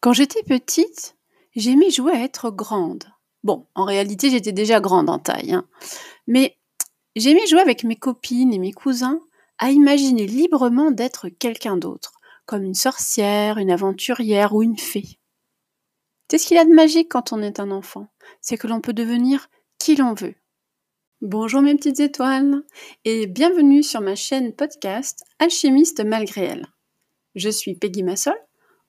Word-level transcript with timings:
Quand 0.00 0.14
j'étais 0.14 0.42
petite, 0.42 1.16
j'aimais 1.54 1.90
jouer 1.90 2.12
à 2.12 2.24
être 2.24 2.50
grande. 2.50 3.04
Bon, 3.42 3.66
en 3.74 3.84
réalité, 3.84 4.30
j'étais 4.30 4.52
déjà 4.52 4.80
grande 4.80 5.10
en 5.10 5.18
taille. 5.18 5.52
hein. 5.52 5.66
Mais 6.26 6.56
j'aimais 7.16 7.46
jouer 7.46 7.60
avec 7.60 7.84
mes 7.84 7.96
copines 7.96 8.52
et 8.54 8.58
mes 8.58 8.72
cousins 8.72 9.20
à 9.58 9.70
imaginer 9.70 10.26
librement 10.26 10.90
d'être 10.90 11.28
quelqu'un 11.28 11.76
d'autre, 11.76 12.14
comme 12.46 12.64
une 12.64 12.74
sorcière, 12.74 13.58
une 13.58 13.70
aventurière 13.70 14.54
ou 14.54 14.62
une 14.62 14.78
fée. 14.78 15.18
C'est 16.30 16.38
ce 16.38 16.46
qu'il 16.46 16.56
a 16.58 16.64
de 16.64 16.72
magique 16.72 17.10
quand 17.10 17.32
on 17.34 17.42
est 17.42 17.60
un 17.60 17.70
enfant, 17.70 18.08
c'est 18.40 18.56
que 18.56 18.68
l'on 18.68 18.80
peut 18.80 18.94
devenir 18.94 19.48
qui 19.78 19.96
l'on 19.96 20.14
veut. 20.14 20.34
Bonjour 21.20 21.60
mes 21.60 21.74
petites 21.74 22.00
étoiles 22.00 22.62
et 23.04 23.26
bienvenue 23.26 23.82
sur 23.82 24.00
ma 24.00 24.14
chaîne 24.14 24.54
podcast 24.54 25.24
Alchimiste 25.38 26.02
malgré 26.02 26.44
elle. 26.44 26.66
Je 27.34 27.50
suis 27.50 27.74
Peggy 27.74 28.02
Massol, 28.02 28.38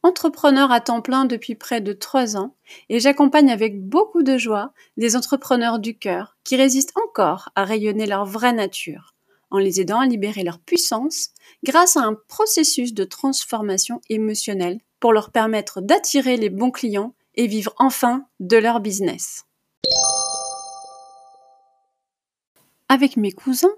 entrepreneur 0.03 0.71
à 0.71 0.81
temps 0.81 1.01
plein 1.01 1.25
depuis 1.25 1.55
près 1.55 1.81
de 1.81 1.93
trois 1.93 2.37
ans 2.37 2.55
et 2.89 2.99
j'accompagne 2.99 3.51
avec 3.51 3.83
beaucoup 3.83 4.23
de 4.23 4.37
joie 4.37 4.73
des 4.97 5.15
entrepreneurs 5.15 5.79
du 5.79 5.97
cœur 5.97 6.37
qui 6.43 6.55
résistent 6.55 6.97
encore 7.07 7.49
à 7.55 7.65
rayonner 7.65 8.05
leur 8.05 8.25
vraie 8.25 8.53
nature 8.53 9.13
en 9.51 9.59
les 9.59 9.81
aidant 9.81 9.99
à 9.99 10.07
libérer 10.07 10.43
leur 10.43 10.59
puissance 10.59 11.29
grâce 11.63 11.97
à 11.97 12.01
un 12.01 12.15
processus 12.27 12.93
de 12.93 13.03
transformation 13.03 14.01
émotionnelle 14.09 14.79
pour 14.99 15.13
leur 15.13 15.31
permettre 15.31 15.81
d'attirer 15.81 16.37
les 16.37 16.49
bons 16.49 16.71
clients 16.71 17.13
et 17.35 17.47
vivre 17.47 17.73
enfin 17.77 18.25
de 18.39 18.57
leur 18.57 18.79
business. 18.79 19.45
Avec 22.89 23.17
mes 23.17 23.31
cousins, 23.31 23.75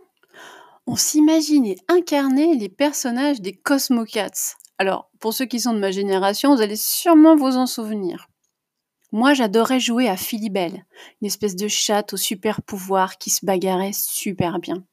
on 0.86 0.96
s'imaginait 0.96 1.78
incarner 1.88 2.56
les 2.56 2.70
personnages 2.70 3.42
des 3.42 3.54
Cosmocats. 3.54 4.56
Alors, 4.78 5.10
pour 5.20 5.34
ceux 5.34 5.46
qui 5.46 5.60
sont 5.60 5.74
de 5.74 5.80
ma 5.80 5.92
génération, 5.92 6.56
vous 6.56 6.62
allez 6.62 6.76
sûrement 6.76 7.36
vous 7.36 7.58
en 7.58 7.68
souvenir. 7.68 8.28
Moi, 9.12 9.34
j'adorais 9.34 9.80
jouer 9.80 10.10
à 10.10 10.18
Philibelle, 10.18 10.86
une 11.22 11.28
espèce 11.28 11.56
de 11.56 11.68
chatte 11.68 12.14
au 12.14 12.18
super 12.18 12.64
pouvoir 12.64 13.18
qui 13.20 13.30
se 13.30 13.46
bagarrait 13.46 13.92
super 13.94 14.60
bien. 14.60 14.84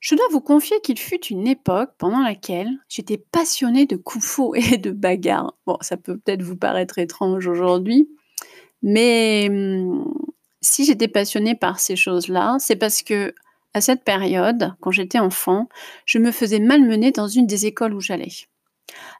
Je 0.00 0.14
dois 0.14 0.26
vous 0.32 0.40
confier 0.40 0.80
qu'il 0.80 0.98
fut 0.98 1.26
une 1.26 1.46
époque 1.46 1.90
pendant 1.98 2.22
laquelle 2.22 2.70
j'étais 2.88 3.18
passionnée 3.18 3.86
de 3.86 3.96
kung-fu 3.96 4.50
et 4.54 4.78
de 4.78 4.90
bagarre. 4.90 5.54
Bon, 5.66 5.76
ça 5.80 5.96
peut 5.96 6.16
peut-être 6.18 6.42
vous 6.42 6.56
paraître 6.56 6.98
étrange 6.98 7.46
aujourd'hui, 7.46 8.08
mais 8.82 9.46
hum, 9.48 10.12
si 10.60 10.84
j'étais 10.84 11.06
passionnée 11.06 11.54
par 11.54 11.78
ces 11.78 11.96
choses-là, 11.96 12.56
c'est 12.58 12.76
parce 12.76 13.02
que 13.02 13.34
à 13.74 13.80
cette 13.80 14.04
période, 14.04 14.74
quand 14.80 14.90
j'étais 14.90 15.18
enfant, 15.18 15.68
je 16.04 16.18
me 16.18 16.30
faisais 16.30 16.58
malmener 16.58 17.10
dans 17.10 17.28
une 17.28 17.46
des 17.46 17.66
écoles 17.66 17.94
où 17.94 18.00
j'allais. 18.00 18.32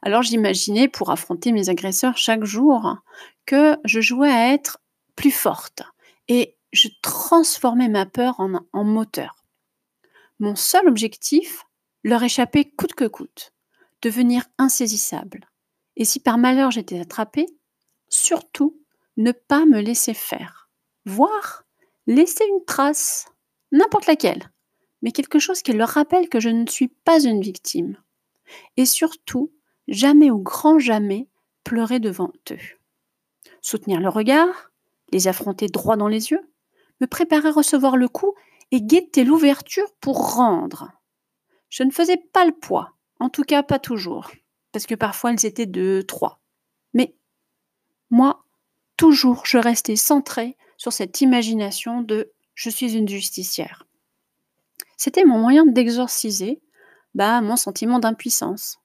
Alors 0.02 0.22
j'imaginais, 0.22 0.88
pour 0.88 1.10
affronter 1.10 1.52
mes 1.52 1.68
agresseurs 1.68 2.16
chaque 2.16 2.44
jour, 2.44 2.96
que 3.46 3.76
je 3.84 4.00
jouais 4.00 4.30
à 4.30 4.52
être 4.52 4.80
plus 5.16 5.30
forte 5.30 5.82
et 6.28 6.56
je 6.72 6.88
transformais 7.02 7.88
ma 7.88 8.06
peur 8.06 8.40
en, 8.40 8.84
moteur. 8.84 9.44
Mon 10.38 10.56
seul 10.56 10.88
objectif, 10.88 11.64
leur 12.02 12.22
échapper 12.22 12.70
coûte 12.70 12.94
que 12.94 13.06
coûte, 13.06 13.52
devenir 14.00 14.44
insaisissable. 14.58 15.48
Et 15.96 16.04
si 16.04 16.20
par 16.20 16.38
malheur 16.38 16.70
j'étais 16.70 16.98
attrapée, 16.98 17.46
surtout 18.08 18.80
ne 19.16 19.32
pas 19.32 19.66
me 19.66 19.80
laisser 19.80 20.14
faire, 20.14 20.70
voire 21.04 21.64
laisser 22.06 22.44
une 22.48 22.64
trace, 22.64 23.26
n'importe 23.70 24.06
laquelle, 24.06 24.50
mais 25.02 25.12
quelque 25.12 25.38
chose 25.38 25.62
qui 25.62 25.72
leur 25.72 25.90
rappelle 25.90 26.28
que 26.28 26.40
je 26.40 26.48
ne 26.48 26.66
suis 26.66 26.88
pas 26.88 27.22
une 27.22 27.42
victime. 27.42 27.96
Et 28.76 28.86
surtout, 28.86 29.52
jamais 29.88 30.30
au 30.30 30.38
grand 30.38 30.78
jamais 30.78 31.28
pleurer 31.64 32.00
devant 32.00 32.32
eux. 32.50 32.58
Soutenir 33.60 34.00
le 34.00 34.08
regard, 34.08 34.70
les 35.12 35.28
affronter 35.28 35.66
droit 35.66 35.96
dans 35.96 36.08
les 36.08 36.30
yeux, 36.30 36.50
me 37.00 37.06
préparer 37.06 37.48
à 37.48 37.52
recevoir 37.52 37.96
le 37.96 38.08
coup 38.08 38.34
et 38.70 38.80
guetter 38.80 39.24
l'ouverture 39.24 39.92
pour 40.00 40.34
rendre. 40.34 40.90
Je 41.68 41.82
ne 41.82 41.90
faisais 41.90 42.16
pas 42.16 42.44
le 42.44 42.52
poids, 42.52 42.92
en 43.20 43.28
tout 43.28 43.44
cas 43.44 43.62
pas 43.62 43.78
toujours, 43.78 44.30
parce 44.72 44.86
que 44.86 44.94
parfois 44.94 45.32
elles 45.32 45.46
étaient 45.46 45.66
de 45.66 46.02
trois. 46.06 46.40
Mais 46.94 47.14
moi, 48.10 48.44
toujours, 48.96 49.46
je 49.46 49.58
restais 49.58 49.96
centrée 49.96 50.56
sur 50.76 50.92
cette 50.92 51.20
imagination 51.20 52.02
de 52.02 52.32
je 52.54 52.70
suis 52.70 52.94
une 52.96 53.08
justicière. 53.08 53.86
C'était 54.96 55.24
mon 55.24 55.38
moyen 55.38 55.66
d'exorciser 55.66 56.60
bah, 57.14 57.40
mon 57.40 57.56
sentiment 57.56 57.98
d'impuissance. 57.98 58.78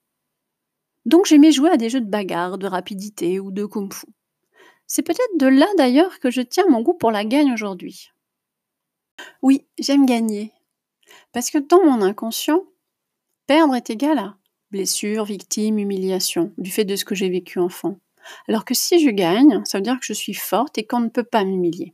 Donc 1.05 1.25
j'aimais 1.25 1.51
jouer 1.51 1.69
à 1.69 1.77
des 1.77 1.89
jeux 1.89 2.01
de 2.01 2.09
bagarre, 2.09 2.57
de 2.57 2.67
rapidité 2.67 3.39
ou 3.39 3.51
de 3.51 3.65
kung-fu. 3.65 4.07
C'est 4.85 5.03
peut-être 5.03 5.37
de 5.37 5.47
là 5.47 5.67
d'ailleurs 5.77 6.19
que 6.19 6.31
je 6.31 6.41
tiens 6.41 6.65
mon 6.69 6.81
goût 6.81 6.93
pour 6.93 7.11
la 7.11 7.25
gagne 7.25 7.51
aujourd'hui. 7.51 8.11
Oui, 9.41 9.65
j'aime 9.79 10.05
gagner. 10.05 10.53
Parce 11.31 11.49
que 11.49 11.57
dans 11.57 11.83
mon 11.83 12.01
inconscient, 12.01 12.63
perdre 13.47 13.75
est 13.75 13.89
égal 13.89 14.17
à 14.17 14.37
blessure, 14.71 15.25
victime, 15.25 15.79
humiliation, 15.79 16.51
du 16.57 16.71
fait 16.71 16.85
de 16.85 16.95
ce 16.95 17.05
que 17.05 17.15
j'ai 17.15 17.29
vécu 17.29 17.59
enfant. 17.59 17.97
Alors 18.47 18.65
que 18.65 18.73
si 18.73 19.03
je 19.03 19.09
gagne, 19.09 19.63
ça 19.65 19.77
veut 19.77 19.83
dire 19.83 19.99
que 19.99 20.05
je 20.05 20.13
suis 20.13 20.33
forte 20.33 20.77
et 20.77 20.85
qu'on 20.85 20.99
ne 20.99 21.09
peut 21.09 21.23
pas 21.23 21.45
m'humilier. 21.45 21.93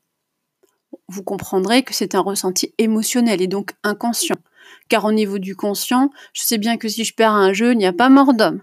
Vous 1.07 1.23
comprendrez 1.23 1.83
que 1.83 1.93
c'est 1.93 2.15
un 2.15 2.21
ressenti 2.21 2.73
émotionnel 2.77 3.41
et 3.41 3.47
donc 3.47 3.73
inconscient. 3.83 4.37
Car 4.89 5.05
au 5.05 5.11
niveau 5.11 5.39
du 5.39 5.55
conscient, 5.55 6.09
je 6.33 6.43
sais 6.43 6.57
bien 6.57 6.77
que 6.77 6.87
si 6.87 7.03
je 7.03 7.13
perds 7.13 7.33
un 7.33 7.53
jeu, 7.53 7.71
il 7.71 7.77
n'y 7.77 7.85
a 7.85 7.93
pas 7.93 8.09
mort 8.09 8.33
d'homme. 8.33 8.61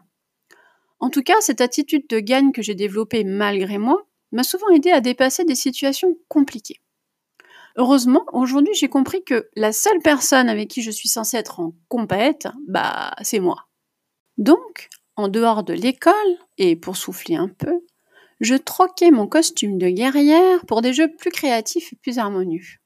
En 0.99 1.09
tout 1.09 1.23
cas, 1.23 1.41
cette 1.41 1.61
attitude 1.61 2.07
de 2.09 2.21
gagne 2.21 2.53
que 2.53 2.63
j'ai 2.63 2.75
développée 2.75 3.25
malgré 3.25 3.79
moi 3.79 4.07
m'a 4.33 4.43
souvent 4.43 4.69
aidé 4.69 4.91
à 4.91 5.01
dépasser 5.01 5.45
des 5.45 5.55
situations 5.55 6.17
compliquées. 6.29 6.81
Heureusement, 7.77 8.25
aujourd'hui, 8.33 8.75
j'ai 8.75 8.89
compris 8.89 9.25
que 9.25 9.49
la 9.57 9.73
seule 9.73 10.01
personne 10.03 10.49
avec 10.49 10.69
qui 10.69 10.83
je 10.83 10.91
suis 10.91 11.09
censée 11.09 11.37
être 11.37 11.61
en 11.61 11.73
compète, 11.89 12.49
bah, 12.69 13.13
c'est 13.23 13.41
moi. 13.41 13.69
Donc, 14.39 14.89
en 15.17 15.29
dehors 15.29 15.63
de 15.63 15.73
l'école, 15.73 16.15
et 16.59 16.77
pour 16.77 16.97
souffler 16.97 17.37
un 17.37 17.49
peu, 17.49 17.81
je 18.41 18.55
troquais 18.55 19.11
mon 19.11 19.27
costume 19.27 19.79
de 19.79 19.89
guerrière 19.89 20.65
pour 20.67 20.83
des 20.83 20.93
jeux 20.93 21.15
plus 21.15 21.31
créatifs 21.31 21.93
et 21.93 21.97
plus 21.97 22.19
harmonieux. 22.19 22.80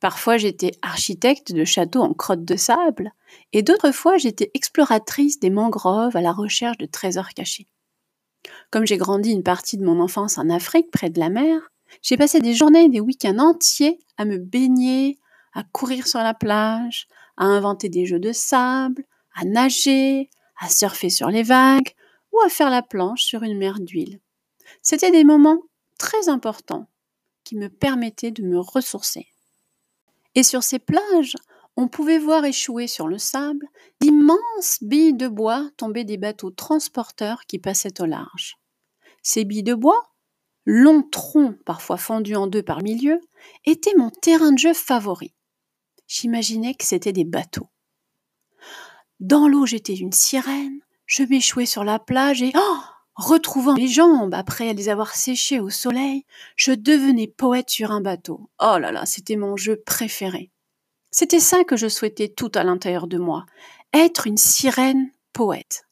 Parfois, 0.00 0.36
j'étais 0.36 0.72
architecte 0.82 1.52
de 1.52 1.64
châteaux 1.64 2.02
en 2.02 2.14
crotte 2.14 2.44
de 2.44 2.56
sable, 2.56 3.12
et 3.52 3.62
d'autres 3.62 3.92
fois, 3.92 4.16
j'étais 4.16 4.50
exploratrice 4.54 5.40
des 5.40 5.50
mangroves 5.50 6.16
à 6.16 6.20
la 6.20 6.32
recherche 6.32 6.78
de 6.78 6.86
trésors 6.86 7.30
cachés. 7.30 7.68
Comme 8.70 8.86
j'ai 8.86 8.96
grandi 8.96 9.30
une 9.30 9.42
partie 9.42 9.76
de 9.76 9.84
mon 9.84 10.00
enfance 10.00 10.38
en 10.38 10.48
Afrique, 10.48 10.90
près 10.90 11.10
de 11.10 11.20
la 11.20 11.28
mer, 11.28 11.60
j'ai 12.02 12.16
passé 12.16 12.40
des 12.40 12.54
journées 12.54 12.84
et 12.84 12.88
des 12.88 13.00
week-ends 13.00 13.38
entiers 13.38 13.98
à 14.16 14.24
me 14.24 14.38
baigner, 14.38 15.18
à 15.52 15.64
courir 15.64 16.06
sur 16.06 16.20
la 16.20 16.34
plage, 16.34 17.08
à 17.36 17.44
inventer 17.44 17.88
des 17.88 18.06
jeux 18.06 18.20
de 18.20 18.32
sable, 18.32 19.04
à 19.34 19.44
nager, 19.44 20.30
à 20.58 20.68
surfer 20.68 21.10
sur 21.10 21.28
les 21.28 21.42
vagues 21.42 21.94
ou 22.32 22.40
à 22.40 22.48
faire 22.48 22.70
la 22.70 22.82
planche 22.82 23.22
sur 23.22 23.42
une 23.42 23.58
mer 23.58 23.80
d'huile. 23.80 24.20
C'était 24.82 25.10
des 25.10 25.24
moments 25.24 25.62
très 25.98 26.28
importants 26.28 26.88
qui 27.44 27.56
me 27.56 27.68
permettaient 27.68 28.30
de 28.30 28.42
me 28.42 28.58
ressourcer. 28.58 29.26
Et 30.34 30.42
sur 30.42 30.62
ces 30.62 30.78
plages, 30.78 31.36
on 31.76 31.88
pouvait 31.88 32.18
voir 32.18 32.44
échouer 32.44 32.86
sur 32.86 33.08
le 33.08 33.18
sable 33.18 33.66
d'immenses 34.00 34.78
billes 34.82 35.14
de 35.14 35.28
bois 35.28 35.68
tomber 35.76 36.04
des 36.04 36.16
bateaux 36.16 36.50
transporteurs 36.50 37.46
qui 37.46 37.58
passaient 37.58 38.00
au 38.00 38.06
large. 38.06 38.56
Ces 39.22 39.44
billes 39.44 39.62
de 39.62 39.74
bois, 39.74 40.12
long 40.64 41.02
tronc 41.02 41.54
parfois 41.64 41.96
fendu 41.96 42.34
en 42.34 42.46
deux 42.46 42.62
par 42.62 42.82
milieu, 42.82 43.20
était 43.64 43.94
mon 43.96 44.10
terrain 44.10 44.52
de 44.52 44.58
jeu 44.58 44.74
favori. 44.74 45.34
J'imaginais 46.06 46.74
que 46.74 46.84
c'était 46.84 47.12
des 47.12 47.24
bateaux. 47.24 47.68
Dans 49.20 49.48
l'eau, 49.48 49.66
j'étais 49.66 49.94
une 49.94 50.12
sirène, 50.12 50.80
je 51.06 51.22
m'échouais 51.22 51.66
sur 51.66 51.84
la 51.84 51.98
plage 51.98 52.42
et, 52.42 52.52
oh, 52.54 52.78
retrouvant 53.20 53.74
les 53.74 53.88
jambes 53.88 54.34
après 54.34 54.72
les 54.72 54.88
avoir 54.88 55.14
séchées 55.14 55.60
au 55.60 55.70
soleil, 55.70 56.24
je 56.56 56.72
devenais 56.72 57.28
poète 57.28 57.70
sur 57.70 57.90
un 57.92 58.00
bateau. 58.00 58.50
Oh 58.60 58.78
là 58.78 58.90
là, 58.90 59.06
c'était 59.06 59.36
mon 59.36 59.56
jeu 59.56 59.76
préféré. 59.76 60.50
C'était 61.10 61.40
ça 61.40 61.64
que 61.64 61.76
je 61.76 61.88
souhaitais 61.88 62.28
tout 62.28 62.50
à 62.54 62.64
l'intérieur 62.64 63.06
de 63.06 63.18
moi, 63.18 63.44
être 63.92 64.26
une 64.26 64.36
sirène 64.36 65.10
poète. 65.32 65.86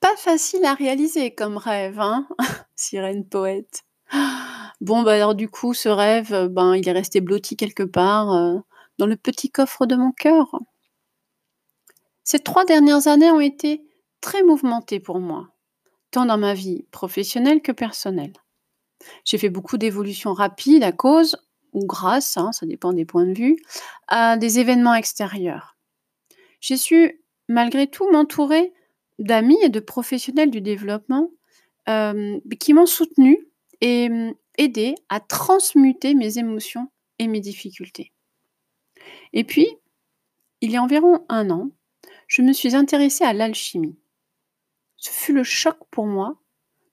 Pas 0.00 0.16
facile 0.16 0.64
à 0.64 0.74
réaliser 0.74 1.34
comme 1.34 1.56
rêve, 1.56 2.00
hein 2.00 2.26
Sirène 2.76 3.26
poète. 3.26 3.82
Bon, 4.80 5.02
bah 5.02 5.14
alors 5.14 5.34
du 5.34 5.48
coup, 5.48 5.74
ce 5.74 5.88
rêve, 5.88 6.46
ben, 6.48 6.76
il 6.76 6.88
est 6.88 6.92
resté 6.92 7.20
blotti 7.20 7.56
quelque 7.56 7.82
part 7.82 8.32
euh, 8.32 8.58
dans 8.98 9.06
le 9.06 9.16
petit 9.16 9.50
coffre 9.50 9.86
de 9.86 9.96
mon 9.96 10.12
cœur. 10.12 10.46
Ces 12.22 12.38
trois 12.38 12.64
dernières 12.64 13.08
années 13.08 13.30
ont 13.30 13.40
été 13.40 13.82
très 14.20 14.42
mouvementées 14.44 15.00
pour 15.00 15.18
moi, 15.18 15.48
tant 16.10 16.26
dans 16.26 16.38
ma 16.38 16.54
vie 16.54 16.84
professionnelle 16.90 17.62
que 17.62 17.72
personnelle. 17.72 18.32
J'ai 19.24 19.38
fait 19.38 19.50
beaucoup 19.50 19.78
d'évolutions 19.78 20.32
rapides 20.32 20.82
à 20.82 20.92
cause, 20.92 21.36
ou 21.72 21.86
grâce, 21.86 22.36
hein, 22.36 22.52
ça 22.52 22.66
dépend 22.66 22.92
des 22.92 23.04
points 23.04 23.26
de 23.26 23.36
vue, 23.36 23.56
à 24.08 24.36
des 24.36 24.58
événements 24.58 24.94
extérieurs. 24.94 25.76
J'ai 26.60 26.76
su, 26.76 27.22
malgré 27.48 27.86
tout, 27.86 28.10
m'entourer 28.10 28.72
d'amis 29.18 29.58
et 29.62 29.68
de 29.68 29.80
professionnels 29.80 30.50
du 30.50 30.60
développement 30.60 31.30
qui 32.58 32.74
m'ont 32.74 32.86
soutenue 32.86 33.48
et 33.80 34.08
mmh, 34.10 34.34
aidé 34.58 34.94
à 35.08 35.20
transmuter 35.20 36.14
mes 36.14 36.38
émotions 36.38 36.88
et 37.18 37.28
mes 37.28 37.40
difficultés. 37.40 38.12
Et 39.32 39.44
puis, 39.44 39.68
il 40.60 40.70
y 40.70 40.76
a 40.76 40.82
environ 40.82 41.24
un 41.28 41.50
an, 41.50 41.70
je 42.26 42.42
me 42.42 42.52
suis 42.52 42.74
intéressée 42.74 43.24
à 43.24 43.32
l'alchimie. 43.32 43.96
Ce 44.98 45.10
fut 45.10 45.32
le 45.32 45.44
choc 45.44 45.78
pour 45.90 46.06
moi 46.06 46.36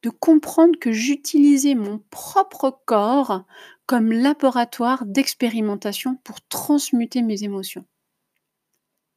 de 0.03 0.11
comprendre 0.11 0.77
que 0.79 0.91
j'utilisais 0.91 1.73
mon 1.73 1.99
propre 2.11 2.79
corps 2.85 3.43
comme 3.87 4.11
laboratoire 4.11 5.05
d'expérimentation 5.05 6.15
pour 6.23 6.41
transmuter 6.47 7.23
mes 7.23 7.43
émotions. 7.43 7.85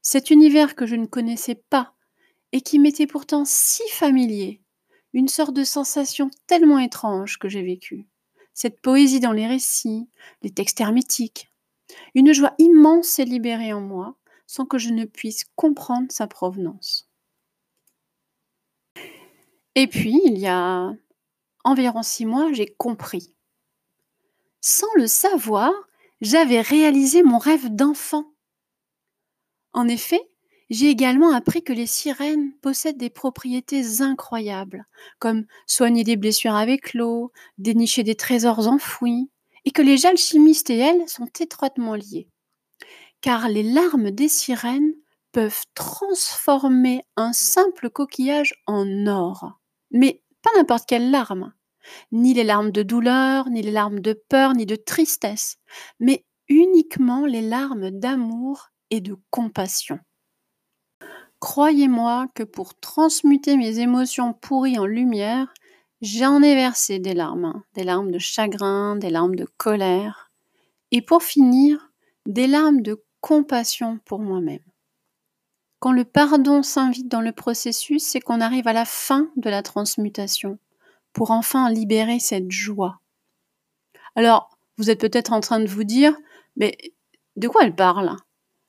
Cet 0.01 0.31
univers 0.31 0.75
que 0.75 0.87
je 0.87 0.97
ne 0.97 1.07
connaissais 1.07 1.55
pas 1.55 1.95
et 2.53 2.63
qui 2.63 2.79
m'était 2.79 3.07
pourtant 3.07 3.45
si 3.45 3.83
familier, 3.91 4.63
une 5.13 5.29
sorte 5.29 5.55
de 5.55 5.65
sensation 5.65 6.31
tellement 6.47 6.79
étrange 6.79 7.39
que 7.39 7.49
j'ai 7.49 7.63
vécue. 7.63 8.09
Cette 8.55 8.81
poésie 8.81 9.21
dans 9.21 9.33
les 9.33 9.47
récits, 9.47 10.09
les 10.43 10.51
textes 10.51 10.81
hermétiques, 10.81 11.53
une 12.15 12.33
joie 12.33 12.55
immense 12.59 13.09
s'est 13.09 13.25
libérée 13.25 13.73
en 13.73 13.81
moi 13.81 14.17
sans 14.47 14.65
que 14.65 14.79
je 14.79 14.91
ne 14.91 15.05
puisse 15.05 15.45
comprendre 15.57 16.11
sa 16.11 16.27
provenance. 16.27 17.08
Et 19.81 19.87
puis, 19.87 20.21
il 20.25 20.37
y 20.39 20.49
a 20.49 20.93
environ 21.63 22.03
six 22.03 22.27
mois, 22.27 22.53
j'ai 22.53 22.67
compris. 22.67 23.33
Sans 24.61 24.93
le 24.97 25.07
savoir, 25.07 25.73
j'avais 26.21 26.61
réalisé 26.61 27.23
mon 27.23 27.39
rêve 27.39 27.73
d'enfant. 27.73 28.25
En 29.73 29.87
effet, 29.87 30.21
j'ai 30.69 30.89
également 30.89 31.33
appris 31.33 31.63
que 31.63 31.73
les 31.73 31.87
sirènes 31.87 32.55
possèdent 32.61 32.99
des 32.99 33.09
propriétés 33.09 34.01
incroyables, 34.01 34.85
comme 35.21 35.47
soigner 35.69 36.03
des 36.03 36.17
blessures 36.17 36.57
avec 36.57 36.93
l'eau, 36.93 37.31
dénicher 37.59 38.03
des 38.03 38.17
trésors 38.17 38.67
enfouis, 38.67 39.31
et 39.65 39.71
que 39.71 39.83
les 39.83 40.07
alchimistes 40.07 40.71
et 40.71 40.79
elles 40.79 41.09
sont 41.09 41.31
étroitement 41.39 41.95
liés. 41.95 42.27
Car 43.21 43.49
les 43.49 43.63
larmes 43.63 44.11
des 44.11 44.29
sirènes 44.29 44.95
peuvent 45.31 45.63
transformer 45.77 47.05
un 47.15 47.33
simple 47.33 47.91
coquillage 47.91 48.55
en 48.67 49.07
or. 49.07 49.58
Mais 49.91 50.23
pas 50.43 50.51
n'importe 50.57 50.87
quelle 50.89 51.11
larme. 51.11 51.53
Ni 52.13 52.35
les 52.35 52.45
larmes 52.45 52.73
de 52.73 52.83
douleur, 52.83 53.51
ni 53.51 53.63
les 53.63 53.71
larmes 53.73 54.01
de 54.01 54.13
peur, 54.15 54.55
ni 54.55 54.67
de 54.67 54.77
tristesse, 54.77 55.57
mais 56.01 56.25
uniquement 56.49 57.27
les 57.27 57.43
larmes 57.43 57.91
d'amour 57.91 58.69
et 58.91 59.01
de 59.01 59.17
compassion. 59.31 59.99
Croyez-moi 61.41 62.29
que 62.35 62.43
pour 62.43 62.79
transmuter 62.79 63.57
mes 63.57 63.79
émotions 63.79 64.33
pourries 64.33 64.79
en 64.79 64.87
lumière, 64.87 65.53
j'en 66.01 66.43
ai 66.43 66.55
versé 66.55 66.99
des 66.99 67.15
larmes, 67.15 67.63
des 67.75 67.85
larmes 67.85 68.11
de 68.11 68.19
chagrin, 68.19 68.97
des 68.97 69.11
larmes 69.11 69.37
de 69.37 69.47
colère, 69.57 70.31
et 70.93 71.03
pour 71.03 71.23
finir, 71.23 71.93
des 72.27 72.47
larmes 72.49 72.83
de 72.83 73.05
compassion 73.21 74.01
pour 74.07 74.21
moi-même. 74.21 74.63
Quand 75.81 75.93
le 75.93 76.05
pardon 76.05 76.63
s'invite 76.63 77.09
dans 77.09 77.21
le 77.21 77.33
processus, 77.33 78.03
c'est 78.03 78.21
qu'on 78.21 78.41
arrive 78.41 78.67
à 78.67 78.73
la 78.73 78.85
fin 78.85 79.31
de 79.37 79.49
la 79.49 79.63
transmutation, 79.63 80.59
pour 81.13 81.31
enfin 81.31 81.71
libérer 81.71 82.19
cette 82.19 82.51
joie. 82.51 83.01
Alors, 84.17 84.51
vous 84.77 84.91
êtes 84.91 85.01
peut-être 85.01 85.33
en 85.33 85.41
train 85.41 85.61
de 85.61 85.67
vous 85.67 85.85
dire, 85.85 86.17
mais 86.57 86.77
de 87.37 87.47
quoi 87.47 87.63
elle 87.63 87.77
parle? 87.77 88.17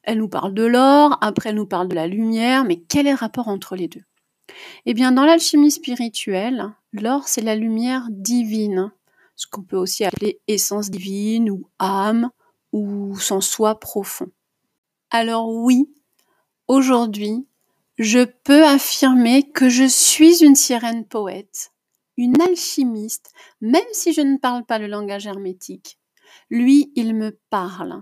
Elle 0.03 0.19
nous 0.19 0.29
parle 0.29 0.53
de 0.53 0.63
l'or, 0.63 1.17
après 1.21 1.49
elle 1.49 1.55
nous 1.55 1.65
parle 1.65 1.87
de 1.87 1.95
la 1.95 2.07
lumière, 2.07 2.63
mais 2.63 2.77
quel 2.77 3.07
est 3.07 3.11
le 3.11 3.17
rapport 3.17 3.47
entre 3.47 3.75
les 3.75 3.87
deux? 3.87 4.03
Eh 4.85 4.93
bien, 4.93 5.11
dans 5.11 5.25
l'alchimie 5.25 5.71
spirituelle, 5.71 6.71
l'or, 6.93 7.27
c'est 7.27 7.41
la 7.41 7.55
lumière 7.55 8.07
divine, 8.09 8.91
ce 9.35 9.47
qu'on 9.47 9.63
peut 9.63 9.77
aussi 9.77 10.05
appeler 10.05 10.39
essence 10.47 10.89
divine 10.89 11.49
ou 11.49 11.67
âme 11.79 12.29
ou 12.71 13.17
son 13.17 13.41
soi 13.41 13.79
profond. 13.79 14.29
Alors 15.11 15.49
oui, 15.49 15.89
aujourd'hui, 16.69 17.45
je 17.97 18.23
peux 18.23 18.63
affirmer 18.63 19.51
que 19.51 19.67
je 19.67 19.83
suis 19.83 20.41
une 20.43 20.55
sirène 20.55 21.05
poète, 21.05 21.73
une 22.15 22.39
alchimiste, 22.41 23.33
même 23.59 23.81
si 23.91 24.13
je 24.13 24.21
ne 24.21 24.37
parle 24.37 24.65
pas 24.65 24.79
le 24.79 24.87
langage 24.87 25.27
hermétique. 25.27 25.99
Lui, 26.49 26.93
il 26.95 27.13
me 27.15 27.37
parle 27.49 28.01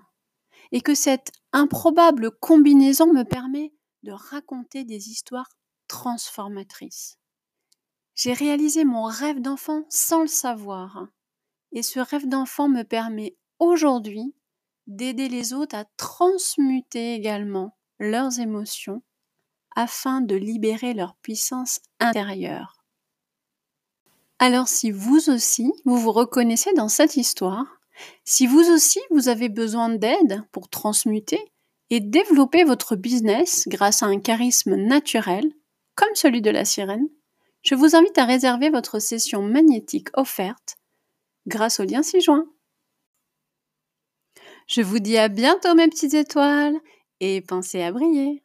et 0.71 0.81
que 0.81 0.95
cette 0.95 1.31
improbable 1.53 2.29
combinaison 2.29 3.13
me 3.13 3.23
permet 3.23 3.73
de 4.03 4.11
raconter 4.11 4.83
des 4.83 5.09
histoires 5.09 5.49
transformatrices. 5.87 7.17
J'ai 8.15 8.33
réalisé 8.33 8.83
mon 8.83 9.03
rêve 9.03 9.41
d'enfant 9.41 9.85
sans 9.89 10.21
le 10.21 10.27
savoir, 10.27 11.07
et 11.71 11.83
ce 11.83 11.99
rêve 11.99 12.27
d'enfant 12.27 12.67
me 12.67 12.83
permet 12.83 13.37
aujourd'hui 13.59 14.35
d'aider 14.87 15.29
les 15.29 15.53
autres 15.53 15.75
à 15.75 15.85
transmuter 15.95 17.13
également 17.13 17.76
leurs 17.99 18.39
émotions 18.39 19.01
afin 19.75 20.21
de 20.21 20.35
libérer 20.35 20.93
leur 20.93 21.15
puissance 21.17 21.79
intérieure. 21.99 22.83
Alors 24.39 24.67
si 24.67 24.91
vous 24.91 25.29
aussi, 25.29 25.71
vous 25.85 25.97
vous 25.97 26.11
reconnaissez 26.11 26.73
dans 26.73 26.89
cette 26.89 27.17
histoire, 27.17 27.65
si 28.23 28.47
vous 28.47 28.69
aussi, 28.71 28.99
vous 29.11 29.29
avez 29.29 29.49
besoin 29.49 29.89
d'aide 29.89 30.43
pour 30.51 30.69
transmuter 30.69 31.39
et 31.89 31.99
développer 31.99 32.63
votre 32.63 32.95
business 32.95 33.67
grâce 33.67 34.03
à 34.03 34.07
un 34.07 34.19
charisme 34.19 34.75
naturel, 34.75 35.51
comme 35.95 36.13
celui 36.13 36.41
de 36.41 36.51
la 36.51 36.65
sirène, 36.65 37.07
je 37.63 37.75
vous 37.75 37.95
invite 37.95 38.17
à 38.17 38.25
réserver 38.25 38.69
votre 38.69 38.99
session 38.99 39.41
magnétique 39.41 40.09
offerte 40.13 40.77
grâce 41.47 41.79
au 41.79 41.83
lien 41.83 42.03
ci-joint. 42.03 42.45
Je 44.67 44.81
vous 44.81 44.99
dis 44.99 45.17
à 45.17 45.29
bientôt 45.29 45.75
mes 45.75 45.87
petites 45.87 46.13
étoiles 46.13 46.77
et 47.19 47.41
pensez 47.41 47.81
à 47.81 47.91
briller. 47.91 48.43